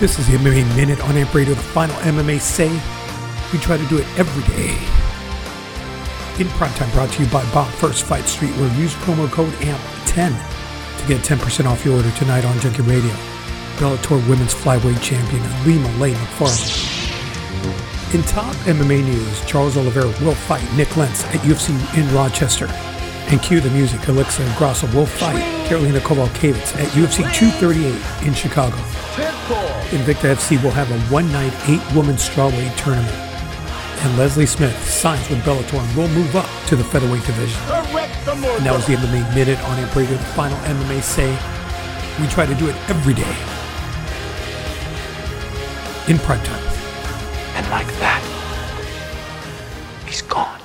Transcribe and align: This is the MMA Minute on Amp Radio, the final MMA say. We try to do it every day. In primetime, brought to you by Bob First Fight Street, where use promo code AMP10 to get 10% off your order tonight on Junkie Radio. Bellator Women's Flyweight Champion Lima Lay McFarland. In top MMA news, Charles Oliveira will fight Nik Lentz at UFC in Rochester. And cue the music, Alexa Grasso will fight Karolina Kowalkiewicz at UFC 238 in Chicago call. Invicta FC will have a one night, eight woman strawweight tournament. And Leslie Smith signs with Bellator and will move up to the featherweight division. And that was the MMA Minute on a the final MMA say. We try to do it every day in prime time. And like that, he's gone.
This 0.00 0.18
is 0.18 0.26
the 0.28 0.38
MMA 0.38 0.64
Minute 0.76 0.98
on 1.04 1.14
Amp 1.14 1.34
Radio, 1.34 1.52
the 1.52 1.60
final 1.60 1.94
MMA 1.96 2.40
say. 2.40 2.70
We 3.52 3.58
try 3.58 3.76
to 3.76 3.86
do 3.88 3.98
it 3.98 4.06
every 4.16 4.42
day. 4.56 4.70
In 6.40 6.48
primetime, 6.56 6.90
brought 6.94 7.10
to 7.10 7.22
you 7.22 7.28
by 7.28 7.44
Bob 7.52 7.70
First 7.74 8.04
Fight 8.04 8.24
Street, 8.24 8.52
where 8.52 8.74
use 8.80 8.94
promo 8.94 9.30
code 9.30 9.52
AMP10 9.60 10.32
to 11.00 11.06
get 11.06 11.20
10% 11.20 11.66
off 11.66 11.84
your 11.84 11.98
order 11.98 12.10
tonight 12.12 12.46
on 12.46 12.58
Junkie 12.60 12.80
Radio. 12.80 13.12
Bellator 13.76 14.26
Women's 14.26 14.54
Flyweight 14.54 15.02
Champion 15.02 15.42
Lima 15.66 15.94
Lay 15.98 16.14
McFarland. 16.14 18.14
In 18.14 18.22
top 18.22 18.56
MMA 18.64 19.04
news, 19.04 19.44
Charles 19.44 19.76
Oliveira 19.76 20.08
will 20.24 20.34
fight 20.34 20.64
Nik 20.78 20.96
Lentz 20.96 21.26
at 21.26 21.42
UFC 21.42 21.76
in 21.94 22.10
Rochester. 22.14 22.68
And 23.28 23.42
cue 23.42 23.60
the 23.60 23.68
music, 23.68 24.08
Alexa 24.08 24.50
Grasso 24.56 24.86
will 24.96 25.04
fight 25.04 25.42
Karolina 25.68 26.00
Kowalkiewicz 26.00 26.74
at 26.76 26.88
UFC 26.92 27.18
238 27.34 28.26
in 28.26 28.32
Chicago 28.32 28.78
call. 29.50 29.68
Invicta 29.90 30.30
FC 30.38 30.62
will 30.62 30.70
have 30.70 30.90
a 30.90 30.98
one 31.12 31.30
night, 31.32 31.52
eight 31.68 31.82
woman 31.94 32.14
strawweight 32.14 32.76
tournament. 32.76 33.18
And 34.02 34.16
Leslie 34.16 34.46
Smith 34.46 34.76
signs 34.88 35.28
with 35.28 35.40
Bellator 35.40 35.78
and 35.78 35.96
will 35.96 36.08
move 36.08 36.34
up 36.36 36.48
to 36.68 36.76
the 36.76 36.84
featherweight 36.84 37.24
division. 37.26 37.60
And 38.56 38.64
that 38.64 38.72
was 38.72 38.86
the 38.86 38.94
MMA 38.94 39.34
Minute 39.34 39.60
on 39.68 39.78
a 39.78 39.86
the 39.86 40.18
final 40.38 40.56
MMA 40.58 41.02
say. 41.02 41.30
We 42.20 42.26
try 42.28 42.46
to 42.46 42.54
do 42.54 42.68
it 42.68 42.76
every 42.88 43.14
day 43.14 43.36
in 46.08 46.18
prime 46.18 46.42
time. 46.44 46.66
And 47.56 47.68
like 47.70 47.86
that, 47.98 48.22
he's 50.06 50.22
gone. 50.22 50.60